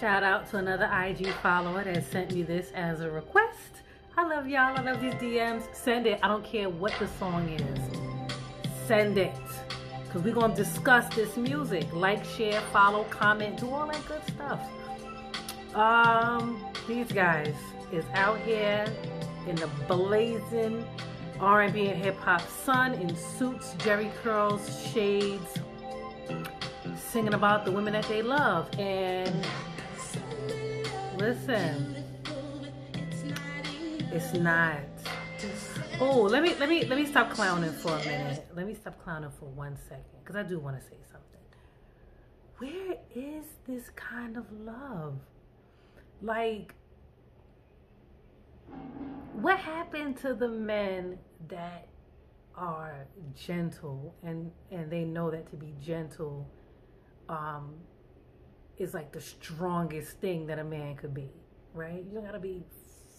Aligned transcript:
Shout 0.00 0.22
out 0.22 0.48
to 0.50 0.58
another 0.58 0.84
IG 0.84 1.26
follower 1.42 1.82
that 1.82 2.04
sent 2.04 2.32
me 2.32 2.42
this 2.44 2.70
as 2.70 3.00
a 3.00 3.10
request. 3.10 3.82
I 4.16 4.28
love 4.28 4.46
y'all. 4.46 4.78
I 4.78 4.80
love 4.80 5.00
these 5.00 5.14
DMs. 5.14 5.74
Send 5.74 6.06
it. 6.06 6.20
I 6.22 6.28
don't 6.28 6.44
care 6.44 6.68
what 6.68 6.92
the 7.00 7.08
song 7.08 7.48
is. 7.48 7.80
Send 8.86 9.18
it. 9.18 9.34
Because 10.04 10.22
we're 10.22 10.34
going 10.34 10.52
to 10.52 10.56
discuss 10.56 11.12
this 11.16 11.36
music. 11.36 11.92
Like, 11.92 12.24
share, 12.24 12.60
follow, 12.72 13.04
comment, 13.10 13.58
do 13.58 13.70
all 13.70 13.88
that 13.88 14.06
good 14.06 14.22
stuff. 14.28 14.60
Um, 15.74 16.64
These 16.86 17.10
guys 17.10 17.56
is 17.92 18.04
out 18.14 18.38
here 18.42 18.86
in 19.48 19.56
the 19.56 19.66
blazing 19.88 20.86
R&B 21.40 21.86
and 21.88 22.04
hip-hop 22.04 22.42
sun 22.48 22.94
in 22.94 23.16
suits, 23.16 23.74
jerry 23.78 24.12
curls, 24.22 24.90
shades, 24.92 25.58
singing 26.96 27.34
about 27.34 27.64
the 27.64 27.72
women 27.72 27.94
that 27.94 28.04
they 28.04 28.22
love. 28.22 28.68
And 28.78 29.44
listen, 31.18 32.04
it's 34.12 34.34
not. 34.34 34.78
Oh, 36.00 36.22
let 36.22 36.42
me 36.42 36.54
let 36.58 36.68
me 36.68 36.84
let 36.84 36.98
me 36.98 37.06
stop 37.06 37.30
clowning 37.30 37.72
for 37.72 37.92
a 37.92 37.98
minute. 38.04 38.46
Let 38.54 38.66
me 38.66 38.74
stop 38.74 39.02
clowning 39.02 39.30
for 39.38 39.46
one 39.46 39.76
second, 39.88 40.04
because 40.22 40.36
I 40.36 40.42
do 40.44 40.58
want 40.58 40.80
to 40.80 40.82
say 40.82 40.96
something. 41.10 41.40
Where 42.58 42.96
is 43.14 43.44
this 43.66 43.90
kind 43.90 44.36
of 44.36 44.44
love? 44.52 45.18
Like, 46.22 46.74
what 49.34 49.58
happened 49.58 50.16
to 50.18 50.34
the 50.34 50.48
men 50.48 51.18
that 51.48 51.88
are 52.56 53.06
gentle 53.36 54.14
and 54.24 54.50
and 54.72 54.90
they 54.90 55.04
know 55.04 55.30
that 55.30 55.48
to 55.50 55.56
be 55.56 55.74
gentle 55.80 56.48
um 57.28 57.74
is 58.78 58.94
like 58.94 59.12
the 59.12 59.20
strongest 59.20 60.20
thing 60.20 60.46
that 60.46 60.58
a 60.58 60.64
man 60.64 60.96
could 60.96 61.14
be, 61.14 61.30
right? 61.74 62.04
You 62.06 62.14
don't 62.14 62.24
gotta 62.24 62.38
be 62.38 62.62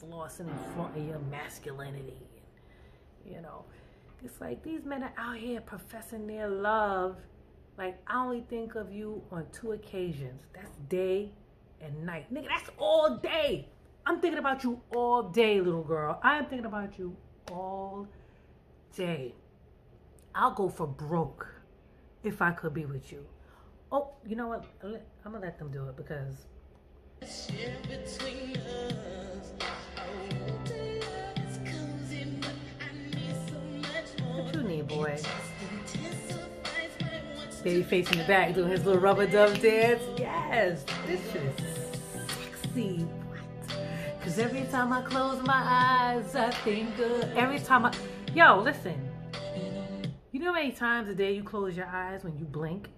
flossing 0.00 0.40
and 0.40 0.74
flaunting 0.74 1.08
your 1.08 1.18
masculinity. 1.30 2.22
You 3.24 3.40
know, 3.40 3.64
it's 4.24 4.40
like 4.40 4.62
these 4.62 4.84
men 4.84 5.02
are 5.02 5.12
out 5.16 5.36
here 5.36 5.60
professing 5.60 6.26
their 6.26 6.48
love. 6.48 7.16
Like 7.78 8.00
I 8.06 8.22
only 8.24 8.44
think 8.48 8.74
of 8.74 8.92
you 8.92 9.22
on 9.30 9.46
two 9.52 9.72
occasions. 9.72 10.42
That's 10.54 10.76
day 10.88 11.30
and 11.80 12.04
night, 12.04 12.32
nigga. 12.32 12.48
That's 12.48 12.70
all 12.78 13.18
day. 13.18 13.68
I'm 14.04 14.20
thinking 14.20 14.38
about 14.38 14.64
you 14.64 14.80
all 14.94 15.22
day, 15.22 15.60
little 15.60 15.84
girl. 15.84 16.18
I'm 16.22 16.46
thinking 16.46 16.66
about 16.66 16.98
you 16.98 17.16
all 17.50 18.08
day. 18.96 19.34
I'll 20.34 20.54
go 20.54 20.68
for 20.68 20.86
broke 20.86 21.46
if 22.24 22.42
I 22.42 22.52
could 22.52 22.74
be 22.74 22.84
with 22.84 23.12
you. 23.12 23.24
Oh, 23.94 24.08
you 24.26 24.36
know 24.36 24.46
what? 24.46 24.64
I'm 24.82 25.32
gonna 25.32 25.44
let 25.44 25.58
them 25.58 25.70
do 25.70 25.86
it 25.86 25.96
because. 25.98 26.46
What 34.32 34.54
you 34.54 34.62
need, 34.62 34.88
boy? 34.88 35.18
Babyface 37.62 38.12
in 38.12 38.18
the 38.18 38.24
back 38.26 38.54
doing 38.54 38.70
his 38.70 38.86
little 38.86 38.98
rubber 38.98 39.26
dove 39.26 39.60
dance. 39.60 40.02
Yes, 40.16 40.86
this 41.06 41.20
is 41.34 41.54
sexy. 42.62 43.06
Cause 44.24 44.38
every 44.38 44.64
time 44.70 44.90
I 44.90 45.02
close 45.02 45.42
my 45.42 45.62
eyes, 45.62 46.34
I 46.34 46.50
think 46.50 46.98
of 46.98 47.24
every 47.36 47.60
time 47.60 47.84
I. 47.84 47.92
Yo, 48.34 48.58
listen. 48.58 48.94
You 50.30 50.40
know 50.40 50.46
how 50.46 50.54
many 50.54 50.72
times 50.72 51.10
a 51.10 51.14
day 51.14 51.34
you 51.34 51.42
close 51.42 51.76
your 51.76 51.86
eyes 51.86 52.24
when 52.24 52.38
you 52.38 52.46
blink? 52.46 52.88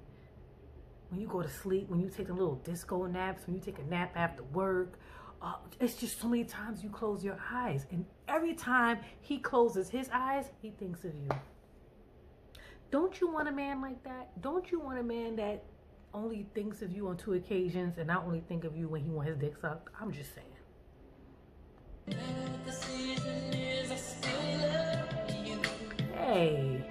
When 1.14 1.20
you 1.20 1.28
go 1.28 1.42
to 1.42 1.48
sleep, 1.48 1.88
when 1.88 2.00
you 2.00 2.10
take 2.10 2.28
a 2.28 2.32
little 2.32 2.56
disco 2.56 3.06
naps, 3.06 3.46
when 3.46 3.54
you 3.54 3.62
take 3.62 3.78
a 3.78 3.84
nap 3.84 4.12
after 4.16 4.42
work. 4.42 4.98
Uh, 5.40 5.54
it's 5.78 5.94
just 5.94 6.20
so 6.20 6.26
many 6.26 6.42
times 6.42 6.82
you 6.82 6.90
close 6.90 7.22
your 7.22 7.38
eyes. 7.52 7.86
And 7.92 8.04
every 8.26 8.54
time 8.54 8.98
he 9.20 9.38
closes 9.38 9.88
his 9.88 10.08
eyes, 10.12 10.46
he 10.60 10.70
thinks 10.70 11.04
of 11.04 11.14
you. 11.14 11.28
Don't 12.90 13.20
you 13.20 13.30
want 13.30 13.46
a 13.46 13.52
man 13.52 13.80
like 13.80 14.02
that? 14.02 14.40
Don't 14.42 14.72
you 14.72 14.80
want 14.80 14.98
a 14.98 15.04
man 15.04 15.36
that 15.36 15.62
only 16.12 16.48
thinks 16.52 16.82
of 16.82 16.90
you 16.90 17.06
on 17.06 17.16
two 17.16 17.34
occasions 17.34 17.98
and 17.98 18.08
not 18.08 18.24
only 18.24 18.40
think 18.48 18.64
of 18.64 18.76
you 18.76 18.88
when 18.88 19.04
he 19.04 19.10
wants 19.10 19.28
his 19.28 19.38
dick 19.38 19.54
sucked? 19.60 19.90
I'm 20.00 20.10
just 20.10 20.30
saying. 20.34 20.48
Hey. 26.16 26.84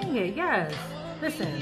Sing 0.00 0.16
it, 0.16 0.34
yes. 0.34 0.74
Listen. 1.20 1.52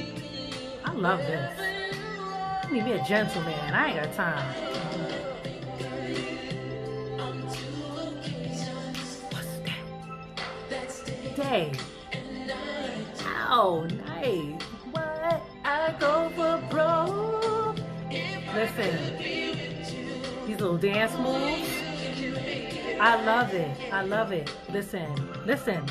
I 0.84 0.92
love 0.92 1.18
this. 1.18 1.52
I 1.58 2.68
need 2.70 2.84
me 2.84 2.92
a 2.92 3.04
gentleman. 3.04 3.58
I 3.74 3.88
ain't 3.88 4.04
got 4.04 4.14
time. 4.14 4.54
What's 9.30 9.58
that? 9.64 9.82
Oh, 13.50 13.88
nice. 14.06 14.62
What? 14.92 15.42
I 15.64 15.94
go 15.98 16.30
for 16.36 16.62
broke. 16.70 17.78
Listen. 18.54 19.18
These 20.46 20.60
little 20.60 20.78
dance 20.78 21.12
moves. 21.18 21.68
I 23.00 23.24
love 23.24 23.52
it. 23.54 23.92
I 23.92 24.02
love 24.02 24.30
it. 24.30 24.54
Listen. 24.72 25.08
Listen. 25.44 25.84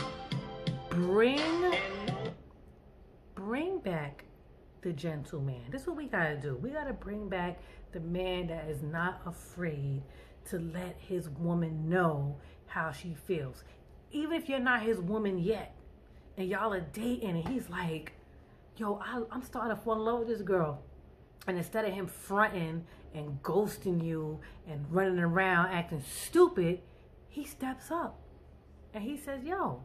Bring 0.89 1.41
bring 3.47 3.79
back 3.79 4.25
the 4.81 4.91
gentleman. 4.91 5.61
This 5.71 5.83
is 5.83 5.87
what 5.87 5.95
we 5.95 6.07
got 6.07 6.25
to 6.25 6.35
do. 6.35 6.57
We 6.61 6.71
got 6.71 6.83
to 6.83 6.93
bring 6.93 7.29
back 7.29 7.59
the 7.93 8.01
man 8.01 8.47
that 8.47 8.67
is 8.67 8.83
not 8.83 9.21
afraid 9.25 10.03
to 10.49 10.59
let 10.59 10.97
his 10.99 11.29
woman 11.29 11.87
know 11.87 12.35
how 12.65 12.91
she 12.91 13.15
feels. 13.25 13.63
Even 14.11 14.33
if 14.33 14.49
you're 14.49 14.59
not 14.59 14.81
his 14.81 14.99
woman 14.99 15.39
yet 15.39 15.73
and 16.35 16.49
y'all 16.49 16.73
are 16.73 16.81
dating 16.91 17.37
and 17.37 17.47
he's 17.47 17.69
like, 17.69 18.11
yo, 18.75 19.01
I, 19.01 19.23
am 19.33 19.41
starting 19.43 19.73
to 19.73 19.81
fall 19.81 19.93
in 19.93 19.99
love 19.99 20.19
with 20.19 20.27
this 20.27 20.41
girl. 20.41 20.81
And 21.47 21.57
instead 21.57 21.85
of 21.85 21.93
him 21.93 22.05
fronting 22.05 22.85
and 23.13 23.41
ghosting 23.43 24.03
you 24.03 24.41
and 24.67 24.85
running 24.91 25.19
around 25.19 25.67
acting 25.67 26.03
stupid, 26.05 26.81
he 27.29 27.45
steps 27.45 27.91
up 27.91 28.19
and 28.93 29.05
he 29.05 29.15
says, 29.15 29.41
yo, 29.45 29.83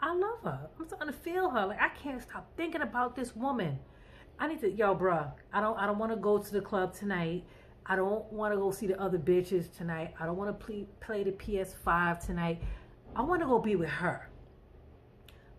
I 0.00 0.14
love 0.14 0.42
her. 0.44 0.68
I'm 0.78 0.86
starting 0.86 1.08
to 1.08 1.12
feel 1.12 1.50
her. 1.50 1.66
Like 1.66 1.80
I 1.80 1.88
can't 1.88 2.20
stop 2.22 2.50
thinking 2.56 2.82
about 2.82 3.16
this 3.16 3.34
woman. 3.34 3.78
I 4.38 4.48
need 4.48 4.60
to, 4.60 4.70
yo, 4.70 4.94
bruh. 4.94 5.32
I 5.52 5.60
don't, 5.60 5.78
I 5.78 5.86
don't 5.86 5.98
want 5.98 6.12
to 6.12 6.16
go 6.16 6.38
to 6.38 6.52
the 6.52 6.60
club 6.60 6.94
tonight. 6.94 7.44
I 7.86 7.96
don't 7.96 8.30
want 8.32 8.52
to 8.52 8.58
go 8.58 8.70
see 8.70 8.86
the 8.86 9.00
other 9.00 9.18
bitches 9.18 9.74
tonight. 9.74 10.14
I 10.20 10.26
don't 10.26 10.36
want 10.36 10.58
to 10.58 10.66
play, 10.66 10.86
play 11.00 11.24
the 11.24 11.32
PS5 11.32 12.24
tonight. 12.24 12.60
I 13.14 13.22
want 13.22 13.40
to 13.40 13.46
go 13.46 13.58
be 13.58 13.76
with 13.76 13.88
her. 13.88 14.28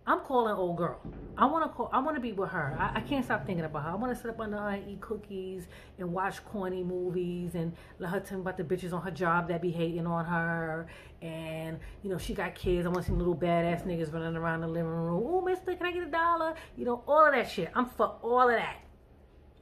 I'm 0.08 0.20
calling 0.20 0.54
old 0.54 0.78
girl. 0.78 0.98
I 1.36 1.44
want 1.44 1.70
to 1.70 1.76
call. 1.76 1.90
I 1.92 1.98
want 1.98 2.16
to 2.16 2.20
be 2.20 2.32
with 2.32 2.48
her. 2.48 2.74
I, 2.80 2.96
I, 2.96 3.00
can't 3.02 3.22
stop 3.22 3.44
thinking 3.44 3.66
about 3.66 3.82
her. 3.82 3.90
I 3.90 3.94
want 3.94 4.10
to 4.14 4.18
sit 4.18 4.30
up 4.30 4.40
under 4.40 4.56
her 4.56 4.70
and 4.70 4.88
eat 4.90 5.02
cookies 5.02 5.68
and 5.98 6.10
watch 6.10 6.42
corny 6.46 6.82
movies 6.82 7.54
and 7.54 7.76
let 7.98 8.08
her 8.10 8.20
tell 8.20 8.38
me 8.38 8.40
about 8.40 8.56
the 8.56 8.64
bitches 8.64 8.94
on 8.94 9.02
her 9.02 9.10
job 9.10 9.48
that 9.48 9.60
be 9.60 9.70
hating 9.70 10.06
on 10.06 10.24
her. 10.24 10.86
And 11.20 11.78
you 12.02 12.08
know 12.08 12.16
she 12.16 12.32
got 12.32 12.54
kids. 12.54 12.86
I 12.86 12.88
want 12.88 13.04
to 13.04 13.10
see 13.12 13.16
little 13.16 13.36
badass 13.36 13.86
niggas 13.86 14.10
running 14.10 14.34
around 14.34 14.62
the 14.62 14.66
living 14.68 14.86
room. 14.86 15.22
Oh, 15.26 15.42
Mister, 15.42 15.74
can 15.74 15.84
I 15.84 15.92
get 15.92 16.04
a 16.04 16.10
dollar? 16.10 16.54
You 16.74 16.86
know 16.86 17.04
all 17.06 17.26
of 17.26 17.34
that 17.34 17.50
shit. 17.50 17.70
I'm 17.74 17.84
for 17.84 18.16
all 18.22 18.48
of 18.48 18.56
that 18.56 18.78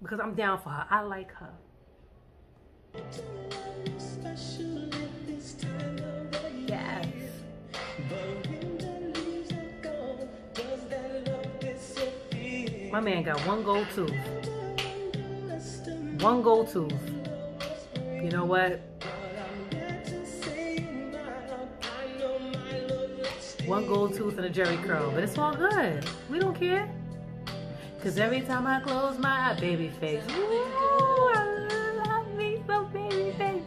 because 0.01 0.21
I'm 0.21 0.35
down 0.35 0.61
for 0.61 0.69
her. 0.69 0.87
I 0.89 1.01
like 1.01 1.33
her. 1.33 1.51
Yes. 6.69 7.07
My 12.97 13.03
man 13.03 13.25
got 13.25 13.39
one 13.47 13.63
gold 13.63 13.87
tooth. 13.95 14.11
One 16.23 16.41
gold 16.41 16.71
tooth. 16.71 16.95
You 18.23 18.31
know 18.31 18.47
what? 18.47 18.81
One 23.67 23.87
gold 23.87 24.15
tooth 24.15 24.39
and 24.39 24.47
a 24.47 24.49
jerry 24.49 24.79
curl, 24.79 25.11
but 25.11 25.23
it's 25.25 25.37
all 25.37 25.55
good. 25.55 26.09
We 26.31 26.39
don't 26.39 26.59
care. 26.59 26.89
Cause 28.03 28.17
every 28.17 28.41
time 28.41 28.67
I 28.67 28.81
close 28.81 29.19
my 29.19 29.53
baby 29.61 29.91
face. 30.01 30.25
Ooh, 30.31 31.33
I 31.35 32.01
love 32.03 32.33
me 32.33 32.63
some 32.67 32.91
Babyface. 32.95 33.63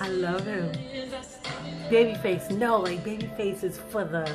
I 0.00 0.08
love 0.08 0.46
him. 0.46 0.87
Babyface, 1.90 2.50
no, 2.50 2.80
like 2.80 3.02
Babyface 3.04 3.64
is 3.64 3.78
for 3.78 4.04
the 4.04 4.30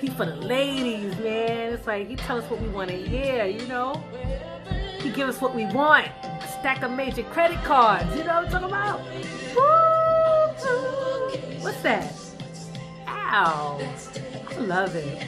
he 0.00 0.08
for 0.08 0.26
the 0.26 0.36
ladies, 0.36 1.16
man. 1.18 1.72
It's 1.72 1.86
like 1.86 2.08
he 2.08 2.16
tell 2.16 2.38
us 2.38 2.50
what 2.50 2.60
we 2.60 2.68
want 2.68 2.90
to 2.90 2.96
hear, 2.96 3.46
you 3.46 3.66
know. 3.66 4.02
He 4.98 5.10
give 5.10 5.28
us 5.28 5.40
what 5.40 5.54
we 5.54 5.66
want. 5.66 6.08
A 6.24 6.48
stack 6.58 6.82
of 6.82 6.90
major 6.90 7.22
credit 7.24 7.62
cards, 7.62 8.10
you 8.16 8.24
know 8.24 8.42
what 8.42 8.46
I'm 8.46 8.50
talking 8.50 8.68
about? 8.68 9.00
Woo! 9.54 9.88
What's 11.62 11.80
that? 11.82 12.12
Ow! 13.06 13.78
I 14.50 14.60
love 14.60 14.96
it. 14.96 15.22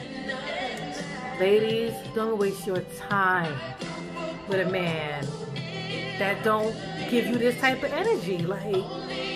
Ladies, 1.38 1.94
don't 2.14 2.36
waste 2.38 2.66
your 2.66 2.80
time 3.08 3.54
with 4.48 4.66
a 4.66 4.70
man 4.70 5.24
that 6.18 6.42
don't 6.44 6.74
give 7.08 7.26
you 7.26 7.38
this 7.38 7.58
type 7.60 7.82
of 7.82 7.92
energy. 7.92 8.38
Like, 8.38 8.84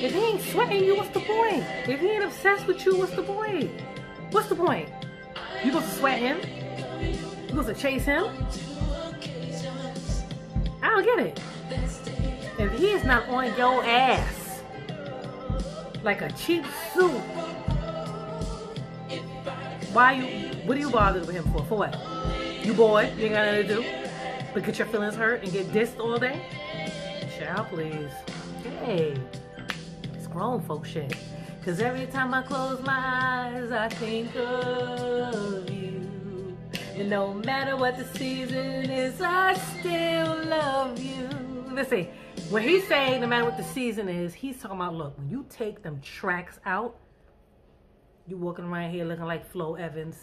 if 0.03 0.13
he 0.13 0.19
ain't 0.19 0.41
sweating 0.41 0.85
you, 0.85 0.97
what's 0.97 1.11
the 1.11 1.21
point? 1.21 1.65
If 1.89 2.01
he 2.01 2.09
ain't 2.09 2.25
obsessed 2.25 2.67
with 2.67 2.85
you, 2.85 2.97
what's 2.97 3.15
the 3.15 3.23
point? 3.23 3.71
What's 4.31 4.49
the 4.49 4.57
point? 4.57 4.89
You 5.63 5.73
supposed 5.73 5.91
to 5.91 5.99
sweat 5.99 6.19
him? 6.19 6.39
You 7.01 7.49
supposed 7.49 7.69
to 7.69 7.75
chase 7.75 8.05
him? 8.05 8.25
I 10.83 10.89
don't 10.89 11.05
get 11.05 11.19
it. 11.19 11.41
If 12.59 12.73
he 12.79 12.91
is 12.91 13.05
not 13.05 13.29
on 13.29 13.57
your 13.57 13.85
ass 13.85 14.63
like 16.03 16.23
a 16.23 16.31
cheap 16.33 16.65
suit, 16.93 17.11
why 19.93 20.13
you? 20.13 20.51
What 20.67 20.77
are 20.77 20.81
you 20.81 20.91
bothered 20.91 21.27
with 21.27 21.37
him 21.37 21.45
for? 21.53 21.65
For 21.65 21.79
what? 21.79 21.97
You 22.65 22.73
boy, 22.75 23.13
you 23.17 23.27
ain't 23.27 23.35
got 23.35 23.47
nothing 23.47 23.69
to 23.69 23.75
do 23.75 24.05
but 24.55 24.63
get 24.63 24.79
your 24.79 24.87
feelings 24.87 25.17
hurt 25.17 25.43
and 25.43 25.53
get 25.53 25.67
dissed 25.73 25.99
all 25.99 26.17
day? 26.17 26.41
Child, 27.39 27.67
please. 27.69 28.11
Hey, 28.85 29.17
grown 30.35 30.61
folk 30.61 30.85
shit. 30.85 31.17
Cause 31.65 31.81
every 31.81 32.07
time 32.07 32.35
I 32.35 32.43
close 32.43 32.83
my 32.83 32.93
eyes, 32.93 33.71
I 33.71 33.89
think 33.89 34.35
of 34.35 35.71
you. 35.71 36.57
And 36.97 37.09
no 37.09 37.33
matter 37.33 37.77
what 37.77 37.97
the 37.97 38.05
season 38.19 38.91
is, 38.91 39.21
I 39.23 39.55
still 39.55 40.45
love 40.45 40.99
you. 41.03 41.29
Listen, 41.71 42.09
when 42.51 42.65
he's 42.65 42.87
saying 42.89 43.21
no 43.21 43.29
matter 43.29 43.45
what 43.45 43.57
the 43.57 43.65
season 43.65 44.09
is, 44.09 44.35
he's 44.35 44.61
talking 44.61 44.77
about 44.77 44.95
look, 44.95 45.17
when 45.17 45.31
you 45.31 45.47
take 45.49 45.83
them 45.83 46.01
tracks 46.01 46.59
out, 46.67 46.97
you 48.27 48.37
walking 48.37 48.65
around 48.65 48.91
here 48.91 49.05
looking 49.05 49.25
like 49.25 49.49
Flo 49.51 49.77
Evans, 49.77 50.19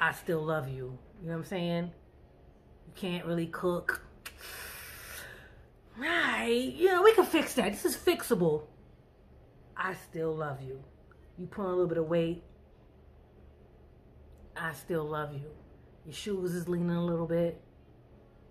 I 0.00 0.12
still 0.12 0.42
love 0.42 0.68
you. 0.68 0.96
You 1.20 1.28
know 1.28 1.32
what 1.32 1.38
I'm 1.38 1.44
saying? 1.44 1.90
You 2.86 2.92
can't 2.94 3.26
really 3.26 3.46
cook. 3.46 4.02
Right, 5.98 6.72
you 6.76 6.86
know, 6.86 7.02
we 7.02 7.12
can 7.12 7.26
fix 7.26 7.54
that. 7.54 7.72
This 7.72 7.84
is 7.84 7.96
fixable. 7.96 8.62
I 9.76 9.94
still 9.94 10.34
love 10.34 10.62
you. 10.62 10.82
You 11.38 11.46
put 11.46 11.62
on 11.62 11.68
a 11.68 11.70
little 11.70 11.88
bit 11.88 11.98
of 11.98 12.08
weight. 12.08 12.42
I 14.56 14.72
still 14.72 15.04
love 15.04 15.32
you. 15.32 15.50
Your 16.04 16.14
shoes 16.14 16.54
is 16.54 16.68
leaning 16.68 16.90
a 16.90 17.04
little 17.04 17.26
bit. 17.26 17.60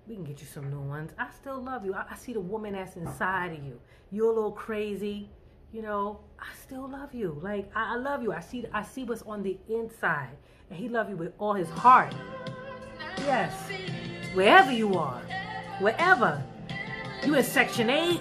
We 0.08 0.16
can 0.16 0.24
get 0.24 0.42
you 0.42 0.48
some 0.48 0.70
new 0.70 0.82
ones. 0.82 1.12
I 1.18 1.28
still 1.32 1.62
love 1.62 1.86
you. 1.86 1.94
I, 1.94 2.06
I 2.12 2.16
see 2.16 2.34
the 2.34 2.40
woman 2.40 2.74
that's 2.74 2.96
inside 2.96 3.54
of 3.54 3.64
you. 3.64 3.80
You're 4.12 4.32
a 4.32 4.36
little 4.36 4.52
crazy, 4.52 5.30
you 5.72 5.82
know. 5.82 6.22
I 6.40 6.54
still 6.56 6.90
love 6.90 7.14
you. 7.14 7.40
Like 7.42 7.70
I, 7.76 7.94
I 7.94 7.98
love 7.98 8.24
you. 8.24 8.34
I 8.34 8.40
see. 8.40 8.66
I 8.74 8.84
see 8.84 9.04
what's 9.04 9.22
on 9.22 9.44
the 9.44 9.58
inside, 9.70 10.36
and 10.70 10.80
he 10.80 10.90
love 10.90 11.10
you 11.10 11.16
with 11.16 11.34
all 11.38 11.54
his 11.54 11.70
heart. 11.70 12.16
Yes, 13.20 13.54
wherever 14.34 14.72
you 14.72 14.96
are, 14.96 15.22
wherever 15.80 16.44
you 17.24 17.36
in 17.36 17.44
Section 17.44 17.90
Eight, 17.90 18.20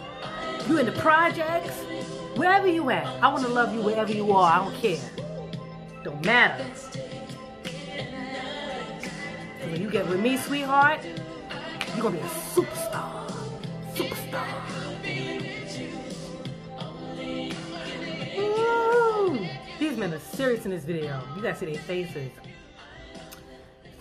you 0.68 0.78
in 0.78 0.86
the 0.86 0.92
projects, 0.92 1.80
wherever 2.40 2.66
you 2.66 2.88
at. 2.88 3.06
I 3.22 3.28
want 3.28 3.44
to 3.44 3.52
love 3.52 3.74
you 3.74 3.82
wherever 3.82 4.10
you 4.10 4.32
are. 4.32 4.50
I 4.50 4.64
don't 4.64 4.74
care. 4.74 4.98
Don't 6.02 6.24
matter. 6.24 6.64
When 9.70 9.82
you 9.82 9.90
get 9.90 10.08
with 10.08 10.20
me, 10.20 10.38
sweetheart, 10.38 11.04
you're 11.04 12.02
gonna 12.02 12.16
be 12.16 12.22
a 12.22 12.30
superstar. 12.54 13.30
Superstar. 13.94 14.46
Woo! 18.38 19.46
These 19.78 19.98
men 19.98 20.14
are 20.14 20.18
serious 20.18 20.64
in 20.64 20.70
this 20.70 20.84
video. 20.84 21.22
You 21.36 21.42
gotta 21.42 21.56
see 21.56 21.66
their 21.66 21.82
faces. 21.82 22.30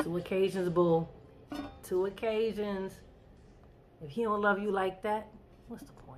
Two 0.01 0.15
occasions, 0.15 0.69
boo. 0.69 1.05
Two 1.83 2.05
occasions. 2.05 2.93
If 4.01 4.11
he 4.11 4.23
don't 4.23 4.41
love 4.41 4.59
you 4.59 4.71
like 4.71 5.01
that, 5.03 5.27
what's 5.67 5.83
the 5.83 5.91
point? 5.91 6.08